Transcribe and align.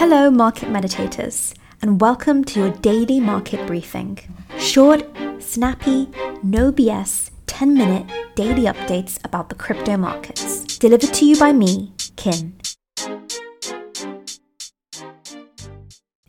Hello, 0.00 0.30
market 0.30 0.68
meditators, 0.68 1.54
and 1.82 2.00
welcome 2.00 2.44
to 2.44 2.60
your 2.60 2.70
daily 2.70 3.18
market 3.18 3.66
briefing. 3.66 4.16
Short, 4.56 5.02
snappy, 5.40 6.08
no 6.40 6.70
BS, 6.70 7.32
10 7.46 7.74
minute 7.74 8.06
daily 8.36 8.62
updates 8.62 9.18
about 9.24 9.48
the 9.48 9.56
crypto 9.56 9.96
markets. 9.96 10.78
Delivered 10.78 11.12
to 11.14 11.24
you 11.26 11.36
by 11.36 11.52
me, 11.52 11.94
Kin. 12.14 12.56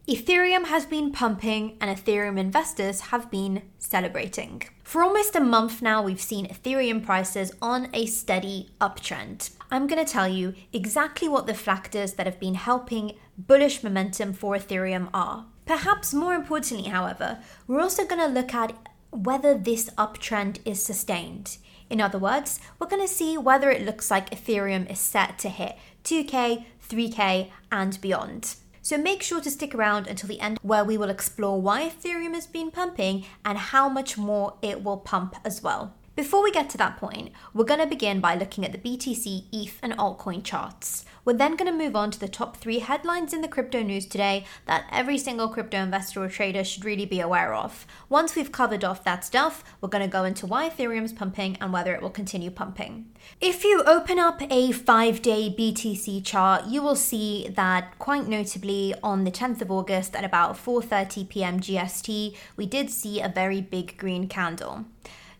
Ethereum 0.08 0.66
has 0.66 0.88
been 0.88 1.12
pumping 1.12 1.78
and 1.80 1.96
Ethereum 1.96 2.40
investors 2.40 3.02
have 3.12 3.30
been 3.30 3.62
celebrating. 3.78 4.64
For 4.84 5.04
almost 5.04 5.36
a 5.36 5.40
month 5.40 5.84
now, 5.84 6.02
we've 6.02 6.20
seen 6.20 6.48
Ethereum 6.48 7.06
prices 7.06 7.52
on 7.62 7.90
a 7.94 8.08
steady 8.08 8.72
uptrend. 8.82 9.52
I'm 9.72 9.86
going 9.86 10.04
to 10.04 10.12
tell 10.12 10.28
you 10.28 10.56
exactly 10.74 11.28
what 11.28 11.46
the 11.46 11.54
factors 11.54 12.14
that 12.14 12.26
have 12.26 12.40
been 12.40 12.56
helping 12.56 13.14
bullish 13.38 13.84
momentum 13.84 14.34
for 14.34 14.56
Ethereum 14.56 15.10
are. 15.14 15.46
Perhaps 15.66 16.12
more 16.14 16.34
importantly, 16.34 16.90
however, 16.90 17.38
we're 17.68 17.82
also 17.82 18.04
going 18.05 18.22
to 18.22 18.34
look 18.34 18.54
at 18.55 18.74
whether 19.12 19.55
this 19.55 19.91
uptrend 19.91 20.58
is 20.66 20.84
sustained. 20.84 21.58
In 21.88 22.02
other 22.02 22.18
words, 22.18 22.60
we're 22.80 22.88
going 22.88 23.08
to 23.08 23.13
see 23.13 23.38
whether 23.38 23.70
it 23.70 23.86
looks 23.86 24.10
like 24.10 24.32
Ethereum 24.32 24.90
is 24.91 25.00
set 25.00 25.38
to 25.40 25.50
hit 25.50 25.76
2K, 26.04 26.66
3K, 26.90 27.52
and 27.72 28.02
beyond. 28.02 28.55
So 28.82 28.98
make 28.98 29.22
sure 29.22 29.41
to 29.41 29.52
stick 29.52 29.76
around 29.76 30.08
until 30.08 30.30
the 30.30 30.40
end 30.40 30.58
where 30.63 30.84
we 30.84 30.98
will 30.98 31.12
explore 31.12 31.62
why 31.62 31.88
Ethereum 31.88 32.34
has 32.34 32.48
been 32.48 32.72
pumping 32.72 33.26
and 33.46 33.58
how 33.58 33.88
much 33.88 34.18
more 34.18 34.55
it 34.63 34.84
will 34.84 34.98
pump 34.98 35.36
as 35.46 35.62
well. 35.62 35.94
Before 36.20 36.44
we 36.44 36.52
get 36.52 36.70
to 36.72 36.78
that 36.80 36.98
point, 36.98 37.32
we're 37.54 37.64
going 37.64 37.80
to 37.80 37.86
begin 37.88 38.20
by 38.20 38.36
looking 38.36 38.66
at 38.66 38.73
the 38.73 38.77
BTC, 38.77 39.46
ETH, 39.54 39.80
and 39.82 39.94
altcoin 39.94 40.44
charts. 40.44 41.05
We're 41.23 41.38
then 41.38 41.55
going 41.55 41.72
to 41.72 41.86
move 41.86 41.96
on 41.96 42.12
to 42.12 42.20
the 42.20 42.27
top 42.27 42.58
three 42.58 42.80
headlines 42.80 43.32
in 43.34 43.40
the 43.40 43.48
crypto 43.48 43.82
news 43.82 44.05
today 44.05 44.44
that 44.66 44.84
every 44.91 45.18
single 45.18 45.48
crypto 45.48 45.77
investor 45.77 46.22
or 46.22 46.27
trader 46.27 46.66
should 46.66 46.84
really 46.84 47.05
be 47.05 47.22
aware 47.22 47.54
of. 47.54 47.88
Once 48.10 48.35
we've 48.35 48.52
covered 48.52 48.84
off 48.84 49.02
that 49.05 49.24
stuff, 49.24 49.63
we're 49.80 49.88
going 49.88 50.04
to 50.04 50.12
go 50.12 50.26
into 50.26 50.46
why 50.46 50.70
Ethereum 50.70 51.05
is 51.05 51.13
pumping 51.13 51.55
and 51.62 51.71
whether 51.71 51.96
it 51.96 52.02
will 52.02 52.10
continue 52.10 52.52
pumping. 52.52 53.05
If 53.40 53.63
you 53.63 53.82
open 53.84 54.20
up 54.20 54.41
a 54.52 54.74
five 54.74 55.21
day 55.21 55.55
BTC 55.58 56.26
chart, 56.26 56.65
you 56.65 56.82
will 56.82 56.98
see 56.98 57.48
that 57.48 57.98
quite 57.98 58.27
notably 58.27 58.93
on 59.02 59.24
the 59.24 59.32
10th 59.32 59.62
of 59.62 59.71
August 59.71 60.18
at 60.18 60.26
about 60.26 60.58
4:30 60.58 61.30
p.m. 61.30 61.62
GST, 61.62 62.36
we 62.58 62.65
did 62.65 62.90
see 62.90 63.21
a 63.21 63.30
very 63.30 63.62
big 63.62 63.98
green 63.98 64.28
candle. 64.28 64.84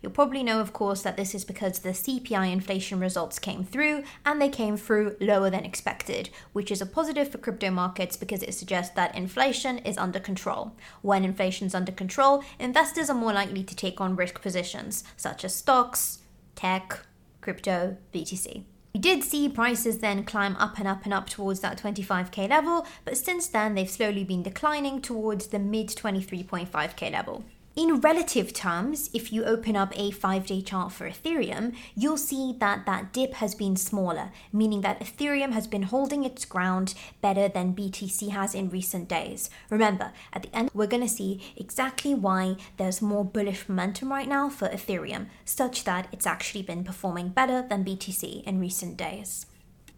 You'll 0.02 0.12
probably 0.12 0.42
know, 0.42 0.60
of 0.60 0.72
course, 0.72 1.02
that 1.02 1.16
this 1.16 1.34
is 1.34 1.44
because 1.44 1.80
the 1.80 1.90
CPI 1.90 2.50
inflation 2.50 3.00
results 3.00 3.38
came 3.38 3.64
through 3.64 4.04
and 4.24 4.40
they 4.40 4.48
came 4.48 4.76
through 4.76 5.16
lower 5.20 5.50
than 5.50 5.64
expected, 5.64 6.30
which 6.52 6.70
is 6.70 6.80
a 6.80 6.86
positive 6.86 7.28
for 7.28 7.38
crypto 7.38 7.70
markets 7.70 8.16
because 8.16 8.42
it 8.42 8.54
suggests 8.54 8.94
that 8.94 9.14
inflation 9.14 9.78
is 9.78 9.98
under 9.98 10.18
control. 10.18 10.72
When 11.02 11.24
inflation 11.24 11.66
is 11.66 11.74
under 11.74 11.92
control, 11.92 12.42
investors 12.58 13.10
are 13.10 13.14
more 13.14 13.34
likely 13.34 13.62
to 13.62 13.76
take 13.76 14.00
on 14.00 14.16
risk 14.16 14.40
positions, 14.40 15.04
such 15.16 15.44
as 15.44 15.54
stocks, 15.54 16.20
tech, 16.54 17.00
crypto, 17.42 17.98
BTC. 18.14 18.64
We 18.94 19.00
did 19.00 19.22
see 19.22 19.48
prices 19.48 19.98
then 19.98 20.24
climb 20.24 20.56
up 20.56 20.78
and 20.78 20.88
up 20.88 21.04
and 21.04 21.14
up 21.14 21.28
towards 21.28 21.60
that 21.60 21.80
25k 21.80 22.48
level, 22.48 22.86
but 23.04 23.16
since 23.16 23.46
then 23.46 23.74
they've 23.74 23.88
slowly 23.88 24.24
been 24.24 24.42
declining 24.42 25.00
towards 25.00 25.48
the 25.48 25.58
mid 25.58 25.88
23.5k 25.88 27.12
level. 27.12 27.44
In 27.76 28.00
relative 28.00 28.52
terms, 28.52 29.10
if 29.14 29.32
you 29.32 29.44
open 29.44 29.76
up 29.76 29.92
a 29.96 30.10
five 30.10 30.44
day 30.44 30.60
chart 30.60 30.90
for 30.90 31.08
Ethereum, 31.08 31.72
you'll 31.94 32.16
see 32.16 32.52
that 32.58 32.84
that 32.84 33.12
dip 33.12 33.34
has 33.34 33.54
been 33.54 33.76
smaller, 33.76 34.32
meaning 34.52 34.80
that 34.80 34.98
Ethereum 34.98 35.52
has 35.52 35.68
been 35.68 35.84
holding 35.84 36.24
its 36.24 36.44
ground 36.44 36.94
better 37.22 37.48
than 37.48 37.74
BTC 37.74 38.30
has 38.30 38.56
in 38.56 38.70
recent 38.70 39.08
days. 39.08 39.50
Remember, 39.70 40.10
at 40.32 40.42
the 40.42 40.54
end, 40.54 40.70
we're 40.74 40.88
going 40.88 41.04
to 41.04 41.08
see 41.08 41.40
exactly 41.56 42.12
why 42.12 42.56
there's 42.76 43.00
more 43.00 43.24
bullish 43.24 43.68
momentum 43.68 44.10
right 44.10 44.28
now 44.28 44.48
for 44.48 44.68
Ethereum, 44.68 45.26
such 45.44 45.84
that 45.84 46.08
it's 46.10 46.26
actually 46.26 46.62
been 46.62 46.82
performing 46.82 47.28
better 47.28 47.62
than 47.62 47.84
BTC 47.84 48.42
in 48.42 48.58
recent 48.58 48.96
days. 48.96 49.46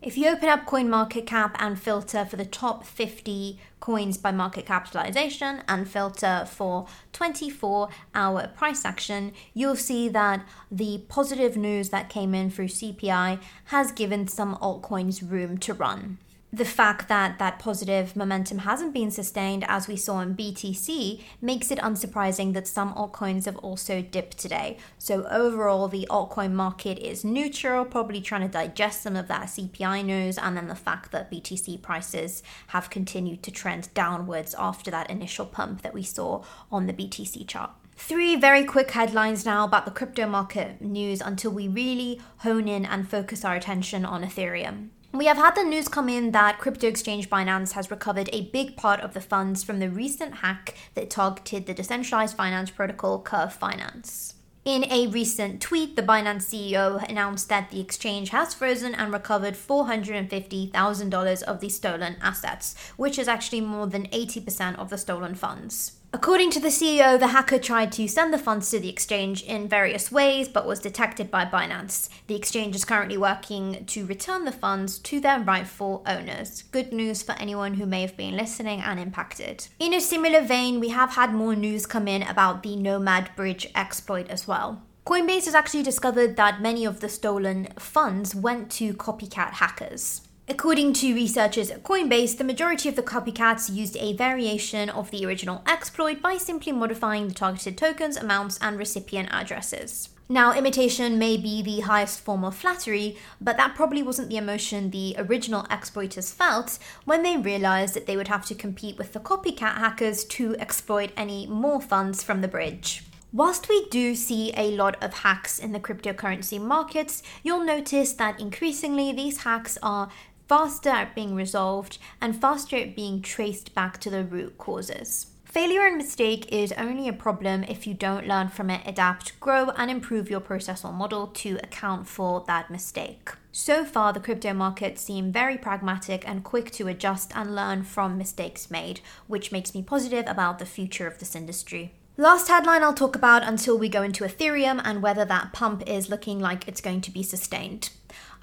If 0.02 0.18
you 0.18 0.30
open 0.30 0.48
up 0.48 0.66
CoinMarketCap 0.66 1.54
and 1.60 1.80
filter 1.80 2.24
for 2.24 2.34
the 2.34 2.44
top 2.44 2.84
50 2.84 3.60
coins 3.78 4.18
by 4.18 4.32
market 4.32 4.66
capitalization 4.66 5.62
and 5.68 5.88
filter 5.88 6.44
for 6.50 6.88
24 7.12 7.88
hour 8.12 8.48
price 8.48 8.84
action, 8.84 9.32
you'll 9.54 9.76
see 9.76 10.08
that 10.08 10.44
the 10.72 11.04
positive 11.08 11.56
news 11.56 11.90
that 11.90 12.08
came 12.08 12.34
in 12.34 12.50
through 12.50 12.66
CPI 12.66 13.38
has 13.66 13.92
given 13.92 14.26
some 14.26 14.56
altcoins 14.56 15.22
room 15.30 15.56
to 15.58 15.72
run 15.72 16.18
the 16.54 16.64
fact 16.66 17.08
that 17.08 17.38
that 17.38 17.58
positive 17.58 18.14
momentum 18.14 18.58
hasn't 18.58 18.92
been 18.92 19.10
sustained 19.10 19.64
as 19.68 19.88
we 19.88 19.96
saw 19.96 20.20
in 20.20 20.36
BTC 20.36 21.22
makes 21.40 21.70
it 21.70 21.78
unsurprising 21.78 22.52
that 22.52 22.68
some 22.68 22.92
altcoins 22.92 23.46
have 23.46 23.56
also 23.58 24.02
dipped 24.02 24.36
today. 24.36 24.76
So 24.98 25.26
overall 25.28 25.88
the 25.88 26.06
altcoin 26.10 26.52
market 26.52 26.98
is 26.98 27.24
neutral, 27.24 27.86
probably 27.86 28.20
trying 28.20 28.42
to 28.42 28.48
digest 28.48 29.00
some 29.00 29.16
of 29.16 29.28
that 29.28 29.46
CPI 29.46 30.04
news 30.04 30.36
and 30.36 30.54
then 30.54 30.68
the 30.68 30.74
fact 30.74 31.10
that 31.12 31.30
BTC 31.30 31.80
prices 31.80 32.42
have 32.68 32.90
continued 32.90 33.42
to 33.44 33.50
trend 33.50 33.88
downwards 33.94 34.54
after 34.58 34.90
that 34.90 35.08
initial 35.08 35.46
pump 35.46 35.80
that 35.80 35.94
we 35.94 36.02
saw 36.02 36.42
on 36.70 36.86
the 36.86 36.92
BTC 36.92 37.48
chart. 37.48 37.70
Three 37.96 38.36
very 38.36 38.64
quick 38.64 38.90
headlines 38.90 39.46
now 39.46 39.64
about 39.64 39.86
the 39.86 39.90
crypto 39.90 40.26
market 40.26 40.82
news 40.82 41.22
until 41.22 41.52
we 41.52 41.66
really 41.66 42.20
hone 42.38 42.68
in 42.68 42.84
and 42.84 43.08
focus 43.08 43.42
our 43.42 43.54
attention 43.56 44.04
on 44.04 44.22
Ethereum. 44.22 44.90
We 45.14 45.26
have 45.26 45.36
had 45.36 45.54
the 45.54 45.62
news 45.62 45.88
come 45.88 46.08
in 46.08 46.30
that 46.30 46.58
crypto 46.58 46.88
exchange 46.88 47.28
Binance 47.28 47.72
has 47.72 47.90
recovered 47.90 48.30
a 48.32 48.48
big 48.50 48.76
part 48.76 49.00
of 49.00 49.12
the 49.12 49.20
funds 49.20 49.62
from 49.62 49.78
the 49.78 49.90
recent 49.90 50.36
hack 50.36 50.74
that 50.94 51.10
targeted 51.10 51.66
the 51.66 51.74
decentralized 51.74 52.34
finance 52.34 52.70
protocol 52.70 53.20
Curve 53.20 53.52
Finance. 53.52 54.36
In 54.64 54.90
a 54.90 55.08
recent 55.08 55.60
tweet, 55.60 55.96
the 55.96 56.02
Binance 56.02 56.46
CEO 56.48 57.06
announced 57.10 57.50
that 57.50 57.70
the 57.70 57.80
exchange 57.80 58.30
has 58.30 58.54
frozen 58.54 58.94
and 58.94 59.12
recovered 59.12 59.52
$450,000 59.52 61.42
of 61.42 61.60
the 61.60 61.68
stolen 61.68 62.16
assets, 62.22 62.74
which 62.96 63.18
is 63.18 63.28
actually 63.28 63.60
more 63.60 63.86
than 63.86 64.06
80% 64.06 64.78
of 64.78 64.88
the 64.88 64.96
stolen 64.96 65.34
funds. 65.34 65.98
According 66.14 66.50
to 66.50 66.60
the 66.60 66.68
CEO, 66.68 67.18
the 67.18 67.28
hacker 67.28 67.58
tried 67.58 67.90
to 67.92 68.06
send 68.06 68.34
the 68.34 68.38
funds 68.38 68.68
to 68.70 68.78
the 68.78 68.90
exchange 68.90 69.42
in 69.44 69.66
various 69.66 70.12
ways 70.12 70.46
but 70.46 70.66
was 70.66 70.78
detected 70.78 71.30
by 71.30 71.46
Binance. 71.46 72.10
The 72.26 72.34
exchange 72.34 72.76
is 72.76 72.84
currently 72.84 73.16
working 73.16 73.86
to 73.86 74.04
return 74.04 74.44
the 74.44 74.52
funds 74.52 74.98
to 74.98 75.20
their 75.20 75.40
rightful 75.40 76.02
owners. 76.06 76.64
Good 76.64 76.92
news 76.92 77.22
for 77.22 77.32
anyone 77.38 77.74
who 77.74 77.86
may 77.86 78.02
have 78.02 78.14
been 78.14 78.36
listening 78.36 78.80
and 78.82 79.00
impacted. 79.00 79.68
In 79.78 79.94
a 79.94 80.02
similar 80.02 80.42
vein, 80.42 80.80
we 80.80 80.90
have 80.90 81.12
had 81.12 81.32
more 81.32 81.56
news 81.56 81.86
come 81.86 82.06
in 82.06 82.22
about 82.22 82.62
the 82.62 82.76
Nomad 82.76 83.34
Bridge 83.34 83.66
exploit 83.74 84.28
as 84.28 84.46
well. 84.46 84.82
Coinbase 85.06 85.46
has 85.46 85.54
actually 85.54 85.82
discovered 85.82 86.36
that 86.36 86.60
many 86.60 86.84
of 86.84 87.00
the 87.00 87.08
stolen 87.08 87.68
funds 87.78 88.34
went 88.34 88.70
to 88.72 88.92
copycat 88.92 89.54
hackers. 89.54 90.28
According 90.48 90.94
to 90.94 91.14
researchers 91.14 91.70
at 91.70 91.84
Coinbase, 91.84 92.36
the 92.36 92.42
majority 92.42 92.88
of 92.88 92.96
the 92.96 93.02
copycats 93.02 93.72
used 93.72 93.96
a 93.96 94.12
variation 94.14 94.90
of 94.90 95.10
the 95.12 95.24
original 95.24 95.62
exploit 95.68 96.20
by 96.20 96.36
simply 96.36 96.72
modifying 96.72 97.28
the 97.28 97.34
targeted 97.34 97.78
tokens, 97.78 98.16
amounts, 98.16 98.58
and 98.60 98.76
recipient 98.76 99.28
addresses. 99.30 100.08
Now, 100.28 100.52
imitation 100.52 101.16
may 101.16 101.36
be 101.36 101.62
the 101.62 101.80
highest 101.80 102.20
form 102.20 102.44
of 102.44 102.56
flattery, 102.56 103.16
but 103.40 103.56
that 103.56 103.76
probably 103.76 104.02
wasn't 104.02 104.30
the 104.30 104.36
emotion 104.36 104.90
the 104.90 105.14
original 105.16 105.64
exploiters 105.70 106.32
felt 106.32 106.80
when 107.04 107.22
they 107.22 107.36
realized 107.36 107.94
that 107.94 108.06
they 108.06 108.16
would 108.16 108.28
have 108.28 108.44
to 108.46 108.54
compete 108.54 108.98
with 108.98 109.12
the 109.12 109.20
copycat 109.20 109.76
hackers 109.76 110.24
to 110.24 110.56
exploit 110.58 111.12
any 111.16 111.46
more 111.46 111.80
funds 111.80 112.24
from 112.24 112.40
the 112.40 112.48
bridge. 112.48 113.04
Whilst 113.34 113.70
we 113.70 113.86
do 113.88 114.14
see 114.14 114.52
a 114.58 114.72
lot 114.72 115.02
of 115.02 115.14
hacks 115.14 115.58
in 115.58 115.72
the 115.72 115.80
cryptocurrency 115.80 116.60
markets, 116.60 117.22
you'll 117.42 117.64
notice 117.64 118.12
that 118.12 118.38
increasingly 118.38 119.10
these 119.10 119.44
hacks 119.44 119.78
are 119.82 120.10
faster 120.52 120.90
at 120.90 121.14
being 121.14 121.34
resolved, 121.34 121.96
and 122.20 122.38
faster 122.38 122.76
at 122.76 122.94
being 122.94 123.22
traced 123.22 123.74
back 123.74 123.98
to 123.98 124.10
the 124.10 124.22
root 124.22 124.58
causes. 124.58 125.28
Failure 125.46 125.86
and 125.86 125.96
mistake 125.96 126.46
is 126.52 126.72
only 126.72 127.08
a 127.08 127.12
problem 127.14 127.64
if 127.64 127.86
you 127.86 127.94
don't 127.94 128.28
learn 128.28 128.48
from 128.48 128.68
it, 128.68 128.82
adapt, 128.84 129.40
grow, 129.40 129.70
and 129.78 129.90
improve 129.90 130.28
your 130.28 130.40
process 130.40 130.84
or 130.84 130.92
model 130.92 131.28
to 131.28 131.58
account 131.62 132.06
for 132.06 132.44
that 132.46 132.70
mistake. 132.70 133.30
So 133.50 133.82
far, 133.82 134.12
the 134.12 134.20
crypto 134.20 134.52
markets 134.52 135.00
seem 135.00 135.32
very 135.32 135.56
pragmatic 135.56 136.28
and 136.28 136.44
quick 136.44 136.70
to 136.72 136.86
adjust 136.86 137.34
and 137.34 137.56
learn 137.56 137.82
from 137.82 138.18
mistakes 138.18 138.70
made, 138.70 139.00
which 139.28 139.52
makes 139.52 139.74
me 139.74 139.80
positive 139.82 140.26
about 140.28 140.58
the 140.58 140.66
future 140.66 141.06
of 141.06 141.18
this 141.18 141.34
industry. 141.34 141.94
Last 142.18 142.48
headline 142.48 142.82
I'll 142.82 142.92
talk 142.92 143.16
about 143.16 143.42
until 143.42 143.78
we 143.78 143.88
go 143.88 144.02
into 144.02 144.24
Ethereum 144.24 144.82
and 144.84 145.00
whether 145.00 145.24
that 145.24 145.54
pump 145.54 145.82
is 145.86 146.10
looking 146.10 146.40
like 146.40 146.68
it's 146.68 146.82
going 146.82 147.00
to 147.00 147.10
be 147.10 147.22
sustained. 147.22 147.88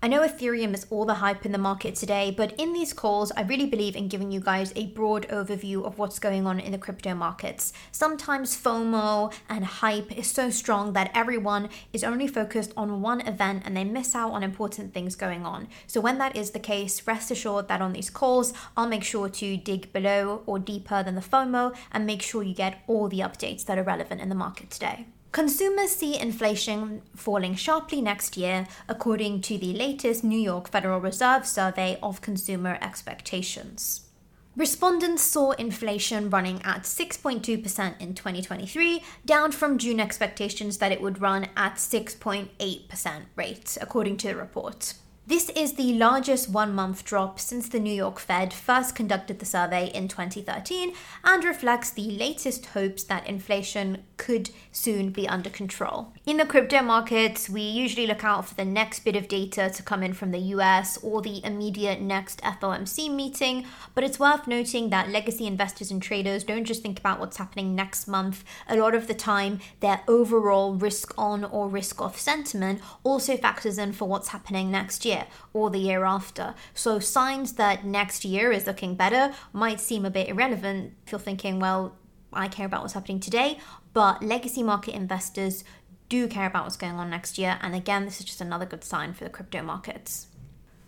I 0.01 0.07
know 0.07 0.21
Ethereum 0.21 0.73
is 0.73 0.87
all 0.89 1.05
the 1.05 1.15
hype 1.15 1.45
in 1.45 1.51
the 1.51 1.57
market 1.57 1.95
today, 1.95 2.33
but 2.35 2.53
in 2.57 2.71
these 2.71 2.93
calls, 2.93 3.33
I 3.35 3.41
really 3.41 3.65
believe 3.65 3.97
in 3.97 4.07
giving 4.07 4.31
you 4.31 4.39
guys 4.39 4.71
a 4.75 4.87
broad 4.87 5.27
overview 5.27 5.83
of 5.83 5.97
what's 5.97 6.19
going 6.19 6.47
on 6.47 6.59
in 6.59 6.71
the 6.71 6.77
crypto 6.77 7.13
markets. 7.13 7.73
Sometimes 7.91 8.55
FOMO 8.55 9.33
and 9.49 9.65
hype 9.65 10.17
is 10.17 10.31
so 10.31 10.49
strong 10.49 10.93
that 10.93 11.11
everyone 11.13 11.67
is 11.91 12.03
only 12.03 12.27
focused 12.27 12.71
on 12.77 13.01
one 13.01 13.19
event 13.27 13.63
and 13.65 13.75
they 13.75 13.83
miss 13.83 14.15
out 14.15 14.31
on 14.31 14.41
important 14.41 14.93
things 14.93 15.15
going 15.15 15.45
on. 15.45 15.67
So, 15.85 15.99
when 15.99 16.17
that 16.19 16.35
is 16.35 16.51
the 16.51 16.59
case, 16.59 17.05
rest 17.05 17.29
assured 17.29 17.67
that 17.67 17.81
on 17.81 17.91
these 17.91 18.09
calls, 18.09 18.53
I'll 18.77 18.87
make 18.87 19.03
sure 19.03 19.27
to 19.27 19.57
dig 19.57 19.91
below 19.91 20.43
or 20.45 20.59
deeper 20.59 21.03
than 21.03 21.15
the 21.15 21.21
FOMO 21.21 21.75
and 21.91 22.05
make 22.05 22.21
sure 22.21 22.41
you 22.41 22.55
get 22.55 22.83
all 22.87 23.09
the 23.09 23.19
updates 23.19 23.65
that 23.65 23.77
are 23.77 23.83
relevant 23.83 24.21
in 24.21 24.29
the 24.29 24.35
market 24.35 24.69
today. 24.69 25.07
Consumers 25.31 25.91
see 25.91 26.19
inflation 26.19 27.03
falling 27.15 27.53
sharply 27.53 28.01
next 28.01 28.35
year, 28.35 28.67
according 28.87 29.41
to 29.41 29.59
the 29.59 29.73
latest 29.73 30.23
New 30.23 30.39
York 30.39 30.69
Federal 30.69 30.99
Reserve 30.99 31.45
survey 31.45 31.99
of 32.01 32.21
consumer 32.21 32.79
expectations. 32.81 34.07
Respondents 34.55 35.21
saw 35.21 35.51
inflation 35.51 36.31
running 36.31 36.61
at 36.63 36.81
6.2% 36.81 38.01
in 38.01 38.15
2023, 38.15 39.03
down 39.23 39.51
from 39.51 39.77
June 39.77 39.99
expectations 39.99 40.79
that 40.79 40.91
it 40.91 40.99
would 40.99 41.21
run 41.21 41.47
at 41.55 41.75
6.8% 41.75 43.21
rate, 43.35 43.77
according 43.79 44.17
to 44.17 44.29
the 44.29 44.35
report. 44.35 44.95
This 45.29 45.49
is 45.49 45.73
the 45.73 45.93
largest 45.93 46.49
one 46.49 46.73
month 46.73 47.05
drop 47.05 47.39
since 47.39 47.69
the 47.69 47.79
New 47.79 47.93
York 47.93 48.17
Fed 48.17 48.51
first 48.51 48.95
conducted 48.95 49.37
the 49.37 49.45
survey 49.45 49.91
in 49.93 50.07
2013 50.07 50.91
and 51.23 51.43
reflects 51.43 51.91
the 51.91 52.09
latest 52.09 52.65
hopes 52.65 53.03
that 53.03 53.27
inflation 53.27 54.01
could 54.17 54.49
soon 54.71 55.11
be 55.11 55.27
under 55.27 55.51
control. 55.51 56.13
In 56.25 56.37
the 56.37 56.47
crypto 56.47 56.81
markets, 56.81 57.47
we 57.47 57.61
usually 57.61 58.07
look 58.07 58.23
out 58.23 58.47
for 58.47 58.55
the 58.55 58.65
next 58.65 59.01
bit 59.01 59.15
of 59.15 59.27
data 59.27 59.69
to 59.69 59.83
come 59.83 60.01
in 60.01 60.13
from 60.13 60.31
the 60.31 60.39
US 60.55 60.97
or 61.03 61.21
the 61.21 61.45
immediate 61.45 62.01
next 62.01 62.41
FOMC 62.41 63.13
meeting, 63.13 63.65
but 63.93 64.03
it's 64.03 64.19
worth 64.19 64.47
noting 64.47 64.89
that 64.89 65.09
legacy 65.09 65.45
investors 65.45 65.91
and 65.91 66.01
traders 66.01 66.43
don't 66.43 66.65
just 66.65 66.81
think 66.81 66.97
about 66.97 67.19
what's 67.19 67.37
happening 67.37 67.75
next 67.75 68.07
month. 68.07 68.43
A 68.67 68.75
lot 68.75 68.95
of 68.95 69.05
the 69.05 69.13
time, 69.13 69.59
their 69.79 70.01
overall 70.07 70.73
risk 70.73 71.13
on 71.19 71.43
or 71.43 71.69
risk 71.69 72.01
off 72.01 72.19
sentiment 72.19 72.81
also 73.03 73.37
factors 73.37 73.77
in 73.77 73.93
for 73.93 74.07
what's 74.07 74.29
happening 74.29 74.71
next 74.71 75.05
year 75.05 75.18
year 75.19 75.27
or 75.53 75.69
the 75.69 75.79
year 75.79 76.05
after. 76.05 76.55
So 76.73 76.99
signs 76.99 77.53
that 77.53 77.85
next 77.85 78.25
year 78.25 78.51
is 78.51 78.67
looking 78.67 78.95
better 78.95 79.33
might 79.53 79.79
seem 79.79 80.05
a 80.05 80.09
bit 80.09 80.29
irrelevant 80.29 80.93
if 81.05 81.11
you're 81.11 81.19
thinking, 81.19 81.59
well, 81.59 81.95
I 82.31 82.47
care 82.47 82.65
about 82.65 82.81
what's 82.81 82.93
happening 82.93 83.19
today, 83.19 83.59
but 83.93 84.23
legacy 84.23 84.63
market 84.63 84.93
investors 84.93 85.63
do 86.09 86.27
care 86.27 86.47
about 86.47 86.63
what's 86.63 86.77
going 86.77 86.93
on 86.93 87.09
next 87.09 87.37
year. 87.37 87.57
And 87.61 87.75
again, 87.75 88.05
this 88.05 88.19
is 88.19 88.25
just 88.25 88.41
another 88.41 88.65
good 88.65 88.83
sign 88.83 89.13
for 89.13 89.23
the 89.23 89.29
crypto 89.29 89.61
markets. 89.61 90.27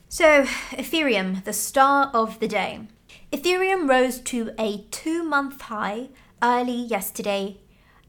So, 0.10 0.44
Ethereum, 0.72 1.44
the 1.46 1.54
star 1.54 2.12
of 2.14 2.40
the 2.40 2.48
day. 2.48 2.82
Ethereum 3.32 3.90
rose 3.90 4.20
to 4.20 4.52
a 4.60 4.86
two 4.92 5.24
month 5.24 5.62
high 5.62 6.10
early 6.44 6.74
yesterday, 6.76 7.58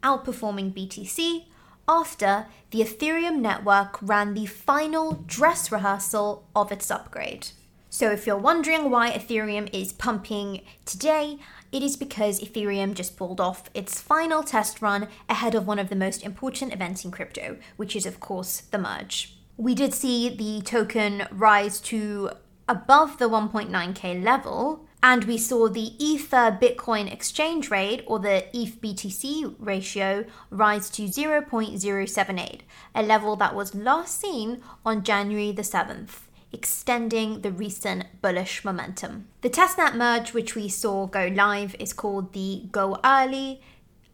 outperforming 0.02 0.72
BTC 0.74 1.44
after 1.92 2.46
the 2.70 2.80
Ethereum 2.80 3.40
network 3.40 3.98
ran 4.00 4.32
the 4.32 4.46
final 4.46 5.22
dress 5.26 5.70
rehearsal 5.70 6.48
of 6.56 6.72
its 6.72 6.90
upgrade. 6.90 7.48
So, 7.90 8.10
if 8.10 8.26
you're 8.26 8.38
wondering 8.38 8.88
why 8.88 9.10
Ethereum 9.10 9.68
is 9.74 9.92
pumping 9.92 10.62
today, 10.86 11.38
it 11.70 11.82
is 11.82 11.98
because 11.98 12.40
Ethereum 12.40 12.94
just 12.94 13.18
pulled 13.18 13.42
off 13.42 13.68
its 13.74 14.00
final 14.00 14.42
test 14.42 14.80
run 14.80 15.08
ahead 15.28 15.54
of 15.54 15.66
one 15.66 15.78
of 15.78 15.90
the 15.90 15.94
most 16.06 16.22
important 16.22 16.72
events 16.72 17.04
in 17.04 17.10
crypto, 17.10 17.58
which 17.76 17.94
is, 17.94 18.06
of 18.06 18.18
course, 18.20 18.62
the 18.70 18.78
merge. 18.78 19.36
We 19.58 19.74
did 19.74 19.92
see 19.92 20.30
the 20.30 20.62
token 20.62 21.26
rise 21.30 21.78
to 21.92 22.30
above 22.66 23.18
the 23.18 23.28
1.9k 23.28 24.24
level, 24.24 24.86
and 25.02 25.24
we 25.24 25.36
saw 25.36 25.68
the 25.68 25.92
Ether 26.02 26.56
Bitcoin 26.60 27.12
exchange 27.12 27.70
rate 27.70 28.04
or 28.06 28.20
the 28.20 28.44
ETH 28.56 28.80
BTC 28.80 29.56
ratio 29.58 30.24
rise 30.50 30.88
to 30.90 31.02
0.078, 31.02 32.60
a 32.94 33.02
level 33.02 33.34
that 33.36 33.54
was 33.54 33.74
last 33.74 34.20
seen 34.20 34.62
on 34.86 35.02
January 35.02 35.50
the 35.50 35.62
7th, 35.62 36.20
extending 36.52 37.40
the 37.40 37.50
recent 37.50 38.04
bullish 38.22 38.64
momentum. 38.64 39.26
The 39.40 39.50
testnet 39.50 39.96
merge, 39.96 40.32
which 40.32 40.54
we 40.54 40.68
saw 40.68 41.06
go 41.06 41.26
live, 41.26 41.74
is 41.80 41.92
called 41.92 42.32
the 42.32 42.62
Goerli 42.70 43.58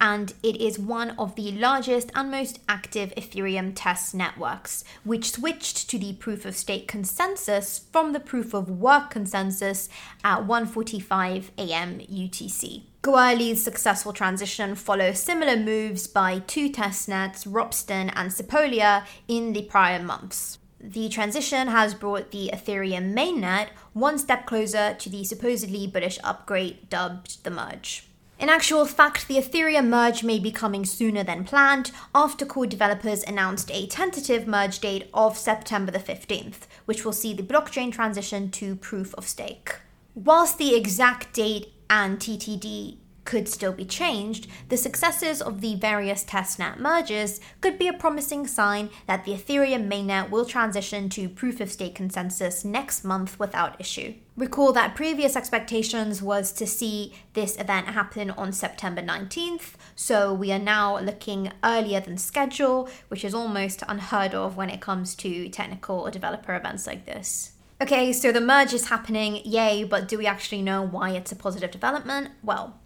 and 0.00 0.35
it 0.43 0.56
is 0.61 0.79
one 0.79 1.11
of 1.19 1.35
the 1.35 1.53
largest 1.53 2.11
and 2.15 2.31
most 2.31 2.61
active 2.69 3.12
Ethereum 3.17 3.73
test 3.75 4.15
networks, 4.15 4.85
which 5.05 5.33
switched 5.33 5.89
to 5.91 5.99
the 5.99 6.12
proof 6.15 6.45
of 6.45 6.56
stake 6.56 6.87
consensus 6.89 7.87
from 7.93 8.12
the 8.12 8.21
proof 8.21 8.55
of 8.55 8.71
work 8.71 9.11
consensus 9.11 9.89
at 10.23 10.47
1:45 10.47 11.50
a.m. 11.59 11.99
UTC. 12.00 12.83
Goerli's 13.03 13.62
successful 13.62 14.12
transition 14.12 14.75
follows 14.75 15.19
similar 15.19 15.56
moves 15.56 16.06
by 16.06 16.41
two 16.41 16.69
testnets, 16.71 17.47
Ropsten 17.47 18.12
and 18.15 18.31
Sepolia, 18.31 19.05
in 19.29 19.53
the 19.53 19.62
prior 19.62 20.03
months. 20.03 20.59
The 20.81 21.09
transition 21.09 21.69
has 21.69 21.94
brought 21.94 22.31
the 22.31 22.51
Ethereum 22.53 23.12
mainnet 23.12 23.69
one 23.94 24.19
step 24.19 24.47
closer 24.47 24.94
to 24.94 25.09
the 25.09 25.25
supposedly 25.25 25.87
bullish 25.87 26.19
upgrade 26.23 26.89
dubbed 26.89 27.43
the 27.43 27.51
merge. 27.51 28.09
In 28.38 28.49
actual 28.49 28.87
fact, 28.87 29.26
the 29.26 29.37
Ethereum 29.37 29.88
merge 29.88 30.23
may 30.23 30.38
be 30.38 30.52
coming 30.52 30.85
sooner 30.85 31.25
than 31.25 31.43
planned 31.43 31.90
after 32.14 32.46
core 32.46 32.69
developers 32.69 33.25
announced 33.25 33.69
a 33.73 33.88
tentative 33.88 34.46
merge 34.46 34.79
date 34.79 35.11
of 35.12 35.37
September 35.37 35.90
the 35.90 35.99
15th, 35.99 36.69
which 36.85 37.05
will 37.05 37.12
see 37.12 37.35
the 37.35 37.43
blockchain 37.43 37.90
transition 37.90 38.49
to 38.52 38.76
proof 38.76 39.12
of 39.14 39.26
stake. 39.26 39.75
Whilst 40.14 40.56
the 40.56 40.76
exact 40.76 41.35
date 41.35 41.73
and 41.90 42.20
TTD 42.20 42.99
could 43.29 43.47
still 43.47 43.73
be 43.73 43.85
changed, 43.85 44.47
the 44.71 44.77
successes 44.79 45.43
of 45.43 45.61
the 45.61 45.75
various 45.75 46.25
testnet 46.25 46.79
merges 46.79 47.41
could 47.61 47.79
be 47.79 47.87
a 47.87 47.93
promising 47.93 48.47
sign 48.47 48.89
that 49.07 49.27
the 49.27 49.33
Ethereum 49.33 49.87
mainnet 49.87 50.31
will 50.31 50.47
transition 50.47 51.11
to 51.11 51.29
proof 51.29 51.61
of 51.61 51.71
stake 51.71 51.95
consensus 51.95 52.65
next 52.65 53.05
month 53.05 53.39
without 53.39 53.79
issue. 53.79 54.15
Recall 54.35 54.73
that 54.73 54.97
previous 54.97 55.37
expectations 55.37 56.23
was 56.23 56.53
to 56.53 56.67
see 56.67 57.13
this 57.35 57.61
event 57.61 57.89
happen 57.89 58.31
on 58.31 58.51
September 58.51 59.03
19th, 59.03 59.75
so 59.95 60.33
we 60.33 60.51
are 60.51 60.59
now 60.59 60.99
looking 60.99 61.53
earlier 61.63 62.01
than 62.01 62.17
schedule, 62.17 62.89
which 63.09 63.27
is 63.27 63.35
almost 63.35 63.83
unheard 63.87 64.35
of 64.35 64.57
when 64.57 64.71
it 64.71 64.81
comes 64.81 65.15
to 65.17 65.51
technical 65.51 65.99
or 65.99 66.11
developer 66.11 66.55
events 66.55 66.87
like 66.87 67.05
this. 67.05 67.53
Okay, 67.79 68.11
so 68.15 68.33
the 68.33 68.41
merge 68.41 68.73
is 68.73 68.89
happening, 68.89 69.43
yay, 69.45 69.85
but 69.85 70.09
do 70.09 70.17
we 70.17 70.27
actually 70.27 70.63
know 70.63 70.81
why 70.81 71.11
it's 71.11 71.31
a 71.31 71.37
positive 71.37 71.71
development? 71.71 72.31
Well, 72.43 72.81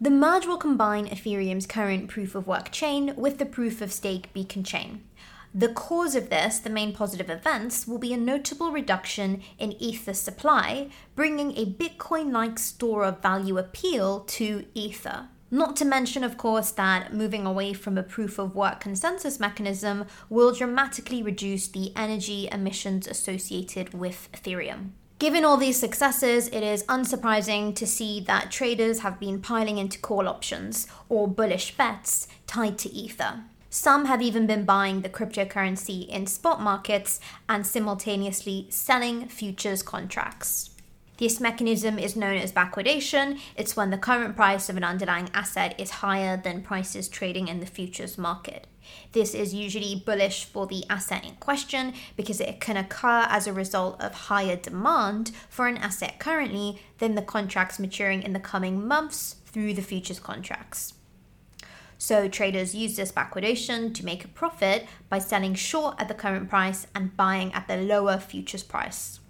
the 0.00 0.10
merge 0.10 0.46
will 0.46 0.58
combine 0.58 1.06
Ethereum's 1.06 1.66
current 1.66 2.08
proof 2.08 2.34
of 2.34 2.46
work 2.46 2.70
chain 2.70 3.14
with 3.16 3.38
the 3.38 3.46
proof 3.46 3.80
of 3.80 3.92
stake 3.92 4.32
beacon 4.32 4.62
chain. 4.62 5.02
The 5.54 5.68
cause 5.70 6.14
of 6.14 6.28
this, 6.28 6.58
the 6.58 6.68
main 6.68 6.92
positive 6.92 7.30
events, 7.30 7.86
will 7.86 7.96
be 7.96 8.12
a 8.12 8.18
notable 8.18 8.72
reduction 8.72 9.40
in 9.58 9.72
Ether 9.80 10.12
supply, 10.12 10.90
bringing 11.14 11.52
a 11.52 11.64
Bitcoin 11.64 12.30
like 12.30 12.58
store 12.58 13.04
of 13.04 13.22
value 13.22 13.56
appeal 13.56 14.20
to 14.20 14.66
Ether. 14.74 15.28
Not 15.50 15.76
to 15.76 15.86
mention, 15.86 16.22
of 16.22 16.36
course, 16.36 16.72
that 16.72 17.14
moving 17.14 17.46
away 17.46 17.72
from 17.72 17.96
a 17.96 18.02
proof 18.02 18.38
of 18.38 18.54
work 18.54 18.80
consensus 18.80 19.40
mechanism 19.40 20.04
will 20.28 20.52
dramatically 20.52 21.22
reduce 21.22 21.68
the 21.68 21.92
energy 21.96 22.50
emissions 22.52 23.06
associated 23.06 23.94
with 23.94 24.28
Ethereum. 24.32 24.90
Given 25.18 25.46
all 25.46 25.56
these 25.56 25.80
successes, 25.80 26.48
it 26.48 26.62
is 26.62 26.82
unsurprising 26.84 27.74
to 27.76 27.86
see 27.86 28.20
that 28.20 28.50
traders 28.50 29.00
have 29.00 29.18
been 29.18 29.40
piling 29.40 29.78
into 29.78 29.98
call 29.98 30.28
options 30.28 30.86
or 31.08 31.26
bullish 31.26 31.74
bets 31.74 32.28
tied 32.46 32.76
to 32.78 32.90
Ether. 32.90 33.44
Some 33.70 34.04
have 34.06 34.20
even 34.20 34.46
been 34.46 34.66
buying 34.66 35.00
the 35.00 35.08
cryptocurrency 35.08 36.06
in 36.06 36.26
spot 36.26 36.60
markets 36.60 37.18
and 37.48 37.66
simultaneously 37.66 38.66
selling 38.68 39.26
futures 39.28 39.82
contracts. 39.82 40.70
This 41.16 41.40
mechanism 41.40 41.98
is 41.98 42.14
known 42.14 42.36
as 42.36 42.52
backwardation. 42.52 43.38
It's 43.56 43.74
when 43.74 43.88
the 43.88 43.96
current 43.96 44.36
price 44.36 44.68
of 44.68 44.76
an 44.76 44.84
underlying 44.84 45.30
asset 45.32 45.74
is 45.80 46.02
higher 46.02 46.36
than 46.36 46.60
prices 46.60 47.08
trading 47.08 47.48
in 47.48 47.60
the 47.60 47.66
futures 47.66 48.18
market. 48.18 48.66
This 49.12 49.34
is 49.34 49.54
usually 49.54 50.02
bullish 50.04 50.44
for 50.44 50.66
the 50.66 50.84
asset 50.90 51.24
in 51.24 51.36
question 51.36 51.94
because 52.16 52.40
it 52.40 52.60
can 52.60 52.76
occur 52.76 53.26
as 53.28 53.46
a 53.46 53.52
result 53.52 54.00
of 54.00 54.12
higher 54.12 54.56
demand 54.56 55.32
for 55.48 55.66
an 55.66 55.76
asset 55.76 56.18
currently 56.18 56.80
than 56.98 57.14
the 57.14 57.22
contracts 57.22 57.78
maturing 57.78 58.22
in 58.22 58.32
the 58.32 58.40
coming 58.40 58.86
months 58.86 59.36
through 59.46 59.74
the 59.74 59.82
futures 59.82 60.20
contracts. 60.20 60.94
So, 61.98 62.28
traders 62.28 62.74
use 62.74 62.96
this 62.96 63.10
backwardation 63.10 63.94
to 63.94 64.04
make 64.04 64.24
a 64.24 64.28
profit 64.28 64.86
by 65.08 65.18
selling 65.18 65.54
short 65.54 65.96
at 65.98 66.08
the 66.08 66.14
current 66.14 66.50
price 66.50 66.86
and 66.94 67.16
buying 67.16 67.52
at 67.54 67.68
the 67.68 67.78
lower 67.78 68.18
futures 68.18 68.62
price. 68.62 69.20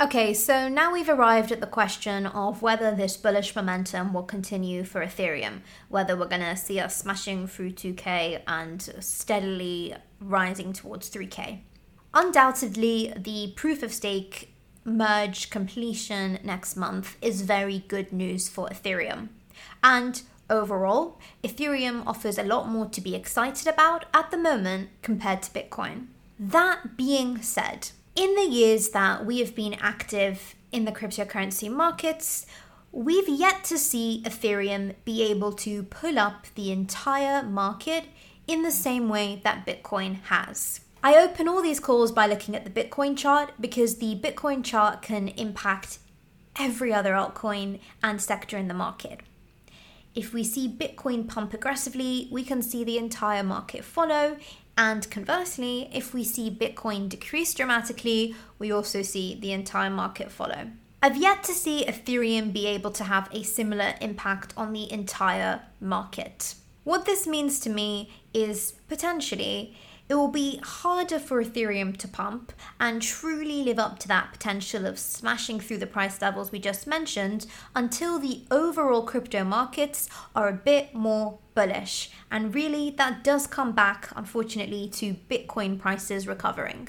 Okay, 0.00 0.32
so 0.32 0.66
now 0.66 0.94
we've 0.94 1.10
arrived 1.10 1.52
at 1.52 1.60
the 1.60 1.66
question 1.66 2.24
of 2.24 2.62
whether 2.62 2.90
this 2.94 3.18
bullish 3.18 3.54
momentum 3.54 4.14
will 4.14 4.22
continue 4.22 4.82
for 4.82 5.04
Ethereum, 5.04 5.60
whether 5.90 6.16
we're 6.16 6.24
going 6.24 6.40
to 6.40 6.56
see 6.56 6.80
us 6.80 6.96
smashing 6.96 7.46
through 7.46 7.72
2K 7.72 8.40
and 8.46 8.80
steadily 9.00 9.94
rising 10.18 10.72
towards 10.72 11.10
3K. 11.10 11.60
Undoubtedly, 12.14 13.12
the 13.14 13.52
proof 13.56 13.82
of 13.82 13.92
stake 13.92 14.54
merge 14.86 15.50
completion 15.50 16.38
next 16.42 16.76
month 16.76 17.18
is 17.20 17.42
very 17.42 17.80
good 17.86 18.10
news 18.10 18.48
for 18.48 18.70
Ethereum. 18.70 19.28
And 19.84 20.22
overall, 20.48 21.20
Ethereum 21.44 22.06
offers 22.06 22.38
a 22.38 22.42
lot 22.42 22.70
more 22.70 22.86
to 22.86 23.02
be 23.02 23.14
excited 23.14 23.66
about 23.66 24.06
at 24.14 24.30
the 24.30 24.38
moment 24.38 24.88
compared 25.02 25.42
to 25.42 25.50
Bitcoin. 25.50 26.06
That 26.38 26.96
being 26.96 27.42
said, 27.42 27.90
in 28.14 28.34
the 28.34 28.46
years 28.46 28.90
that 28.90 29.24
we 29.24 29.38
have 29.38 29.54
been 29.54 29.74
active 29.74 30.54
in 30.72 30.84
the 30.84 30.92
cryptocurrency 30.92 31.70
markets, 31.70 32.46
we've 32.92 33.28
yet 33.28 33.64
to 33.64 33.78
see 33.78 34.22
Ethereum 34.24 34.94
be 35.04 35.22
able 35.22 35.52
to 35.52 35.84
pull 35.84 36.18
up 36.18 36.46
the 36.54 36.72
entire 36.72 37.42
market 37.42 38.04
in 38.46 38.62
the 38.62 38.72
same 38.72 39.08
way 39.08 39.40
that 39.44 39.66
Bitcoin 39.66 40.20
has. 40.22 40.80
I 41.02 41.16
open 41.16 41.48
all 41.48 41.62
these 41.62 41.80
calls 41.80 42.12
by 42.12 42.26
looking 42.26 42.54
at 42.54 42.64
the 42.64 42.70
Bitcoin 42.70 43.16
chart 43.16 43.52
because 43.58 43.96
the 43.96 44.16
Bitcoin 44.16 44.62
chart 44.62 45.02
can 45.02 45.28
impact 45.28 45.98
every 46.58 46.92
other 46.92 47.12
altcoin 47.12 47.80
and 48.02 48.20
sector 48.20 48.58
in 48.58 48.68
the 48.68 48.74
market. 48.74 49.20
If 50.14 50.34
we 50.34 50.42
see 50.42 50.68
Bitcoin 50.68 51.28
pump 51.28 51.54
aggressively, 51.54 52.28
we 52.30 52.42
can 52.42 52.60
see 52.60 52.82
the 52.84 52.98
entire 52.98 53.44
market 53.44 53.84
follow. 53.84 54.36
And 54.80 55.10
conversely, 55.10 55.90
if 55.92 56.14
we 56.14 56.24
see 56.24 56.50
Bitcoin 56.50 57.10
decrease 57.10 57.52
dramatically, 57.52 58.34
we 58.58 58.72
also 58.72 59.02
see 59.02 59.34
the 59.38 59.52
entire 59.52 59.90
market 59.90 60.32
follow. 60.32 60.70
I've 61.02 61.18
yet 61.18 61.44
to 61.44 61.52
see 61.52 61.84
Ethereum 61.84 62.50
be 62.50 62.66
able 62.66 62.90
to 62.92 63.04
have 63.04 63.28
a 63.30 63.42
similar 63.42 63.92
impact 64.00 64.54
on 64.56 64.72
the 64.72 64.90
entire 64.90 65.60
market. 65.82 66.54
What 66.84 67.04
this 67.04 67.26
means 67.26 67.60
to 67.60 67.68
me 67.68 68.10
is 68.32 68.72
potentially 68.88 69.76
it 70.10 70.16
will 70.16 70.28
be 70.28 70.58
harder 70.64 71.20
for 71.20 71.40
Ethereum 71.40 71.96
to 71.96 72.08
pump 72.08 72.52
and 72.80 73.00
truly 73.00 73.62
live 73.62 73.78
up 73.78 74.00
to 74.00 74.08
that 74.08 74.32
potential 74.32 74.84
of 74.84 74.98
smashing 74.98 75.60
through 75.60 75.78
the 75.78 75.86
price 75.86 76.20
levels 76.20 76.50
we 76.50 76.58
just 76.58 76.84
mentioned 76.84 77.46
until 77.76 78.18
the 78.18 78.42
overall 78.50 79.04
crypto 79.04 79.44
markets 79.44 80.08
are 80.34 80.48
a 80.48 80.52
bit 80.52 80.92
more 80.96 81.38
bullish. 81.54 82.10
And 82.28 82.52
really, 82.52 82.90
that 82.98 83.22
does 83.22 83.46
come 83.46 83.70
back, 83.70 84.08
unfortunately, 84.16 84.88
to 84.94 85.14
Bitcoin 85.30 85.78
prices 85.78 86.26
recovering. 86.26 86.88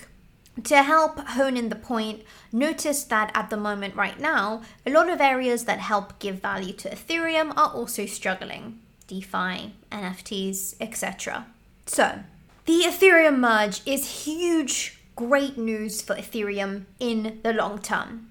To 0.63 0.81
help 0.81 1.19
hone 1.19 1.57
in 1.57 1.69
the 1.69 1.75
point, 1.75 2.23
notice 2.51 3.03
that 3.03 3.31
at 3.35 3.51
the 3.51 3.57
moment, 3.57 3.95
right 3.95 4.19
now, 4.19 4.63
a 4.83 4.89
lot 4.89 5.09
of 5.09 5.21
areas 5.21 5.65
that 5.65 5.77
help 5.77 6.17
give 6.17 6.41
value 6.41 6.73
to 6.73 6.89
Ethereum 6.89 7.51
are 7.55 7.71
also 7.71 8.07
struggling 8.07 8.79
DeFi, 9.05 9.75
NFTs, 9.91 10.75
etc. 10.81 11.45
So, 11.85 12.23
the 12.65 12.83
Ethereum 12.85 13.39
merge 13.39 13.81
is 13.85 14.25
huge, 14.25 14.99
great 15.15 15.57
news 15.57 16.01
for 16.01 16.15
Ethereum 16.15 16.85
in 16.99 17.39
the 17.43 17.53
long 17.53 17.79
term. 17.79 18.29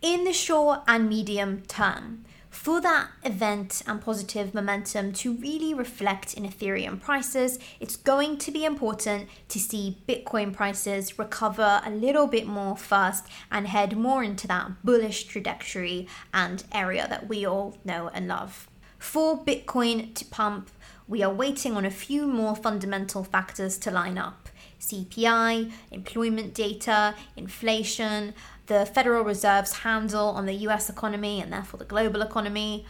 In 0.00 0.24
the 0.24 0.32
short 0.32 0.80
and 0.86 1.08
medium 1.08 1.62
term, 1.62 2.24
for 2.48 2.80
that 2.80 3.08
event 3.24 3.82
and 3.86 4.00
positive 4.00 4.54
momentum 4.54 5.12
to 5.12 5.34
really 5.34 5.74
reflect 5.74 6.34
in 6.34 6.44
Ethereum 6.44 7.00
prices, 7.00 7.58
it's 7.78 7.96
going 7.96 8.38
to 8.38 8.50
be 8.50 8.64
important 8.64 9.28
to 9.48 9.58
see 9.58 9.98
Bitcoin 10.08 10.52
prices 10.52 11.18
recover 11.18 11.82
a 11.84 11.90
little 11.90 12.26
bit 12.26 12.46
more 12.46 12.76
first 12.76 13.26
and 13.52 13.68
head 13.68 13.96
more 13.96 14.24
into 14.24 14.46
that 14.48 14.82
bullish 14.82 15.24
trajectory 15.24 16.08
and 16.32 16.64
area 16.72 17.06
that 17.08 17.28
we 17.28 17.44
all 17.44 17.76
know 17.84 18.10
and 18.14 18.28
love. 18.28 18.68
For 18.98 19.38
Bitcoin 19.38 20.14
to 20.14 20.24
pump, 20.24 20.70
we 21.08 21.22
are 21.22 21.32
waiting 21.32 21.76
on 21.76 21.84
a 21.84 21.90
few 21.90 22.26
more 22.26 22.54
fundamental 22.54 23.24
factors 23.24 23.78
to 23.78 23.90
line 23.90 24.18
up 24.18 24.48
CPI, 24.80 25.72
employment 25.90 26.54
data, 26.54 27.14
inflation, 27.36 28.34
the 28.66 28.86
Federal 28.86 29.24
Reserve's 29.24 29.78
handle 29.78 30.28
on 30.28 30.46
the 30.46 30.54
US 30.68 30.88
economy 30.88 31.40
and 31.40 31.52
therefore 31.52 31.78
the 31.78 31.84
global 31.84 32.22
economy. 32.22 32.86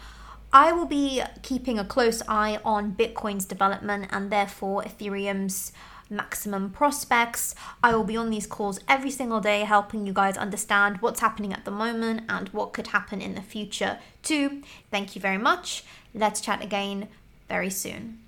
I 0.52 0.72
will 0.72 0.86
be 0.86 1.22
keeping 1.42 1.78
a 1.78 1.84
close 1.84 2.22
eye 2.26 2.58
on 2.64 2.92
Bitcoin's 2.92 3.44
development 3.44 4.08
and 4.10 4.30
therefore 4.30 4.82
Ethereum's 4.82 5.72
maximum 6.10 6.70
prospects. 6.70 7.54
I 7.82 7.94
will 7.94 8.04
be 8.04 8.16
on 8.16 8.30
these 8.30 8.46
calls 8.46 8.80
every 8.88 9.10
single 9.10 9.40
day, 9.40 9.60
helping 9.60 10.06
you 10.06 10.12
guys 10.12 10.36
understand 10.36 11.00
what's 11.00 11.20
happening 11.20 11.52
at 11.52 11.64
the 11.64 11.70
moment 11.70 12.22
and 12.28 12.48
what 12.48 12.72
could 12.72 12.88
happen 12.88 13.20
in 13.20 13.34
the 13.34 13.42
future, 13.42 13.98
too. 14.22 14.62
Thank 14.90 15.14
you 15.14 15.20
very 15.20 15.38
much. 15.38 15.84
Let's 16.14 16.40
chat 16.40 16.62
again 16.64 17.08
very 17.48 17.70
soon. 17.70 18.18